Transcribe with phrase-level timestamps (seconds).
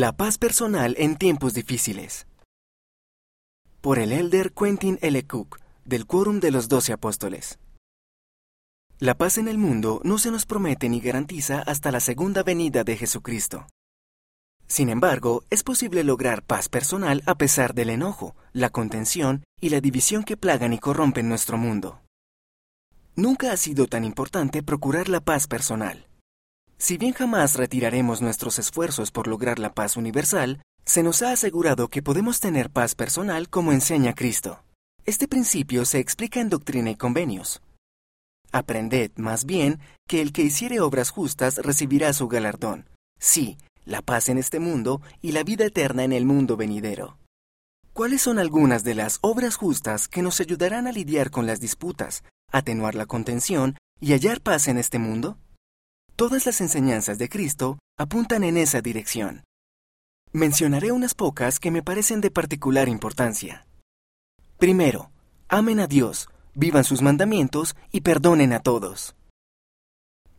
[0.00, 2.26] La paz personal en tiempos difíciles.
[3.82, 5.26] Por el elder Quentin L.
[5.26, 7.58] Cook, del Quórum de los Doce Apóstoles.
[8.98, 12.82] La paz en el mundo no se nos promete ni garantiza hasta la segunda venida
[12.82, 13.66] de Jesucristo.
[14.66, 19.82] Sin embargo, es posible lograr paz personal a pesar del enojo, la contención y la
[19.82, 22.00] división que plagan y corrompen nuestro mundo.
[23.16, 26.06] Nunca ha sido tan importante procurar la paz personal.
[26.80, 31.88] Si bien jamás retiraremos nuestros esfuerzos por lograr la paz universal, se nos ha asegurado
[31.88, 34.64] que podemos tener paz personal como enseña Cristo.
[35.04, 37.60] Este principio se explica en Doctrina y Convenios.
[38.50, 42.88] Aprended, más bien, que el que hiciere obras justas recibirá su galardón.
[43.18, 47.18] Sí, la paz en este mundo y la vida eterna en el mundo venidero.
[47.92, 52.24] ¿Cuáles son algunas de las obras justas que nos ayudarán a lidiar con las disputas,
[52.50, 55.36] atenuar la contención y hallar paz en este mundo?
[56.20, 59.42] Todas las enseñanzas de Cristo apuntan en esa dirección.
[60.32, 63.66] Mencionaré unas pocas que me parecen de particular importancia.
[64.58, 65.10] Primero,
[65.48, 69.16] amen a Dios, vivan sus mandamientos y perdonen a todos.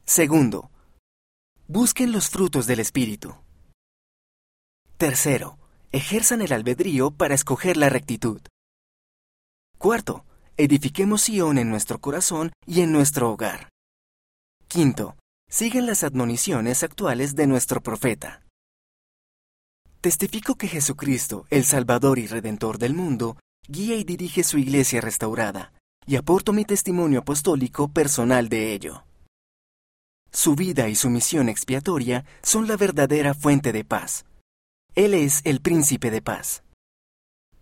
[0.05, 0.69] Segundo,
[1.67, 3.35] busquen los frutos del Espíritu.
[4.97, 5.57] Tercero,
[5.91, 8.39] ejerzan el albedrío para escoger la rectitud.
[9.79, 10.25] Cuarto,
[10.57, 13.69] edifiquemos Sion en nuestro corazón y en nuestro hogar.
[14.67, 15.15] Quinto,
[15.51, 18.41] siguen las admoniciones actuales de nuestro profeta.
[19.99, 23.35] Testifico que Jesucristo, el Salvador y Redentor del mundo,
[23.67, 25.73] guía y dirige su iglesia restaurada,
[26.07, 29.03] y aporto mi testimonio apostólico personal de ello.
[30.31, 34.23] Su vida y su misión expiatoria son la verdadera fuente de paz.
[34.95, 36.63] Él es el príncipe de paz.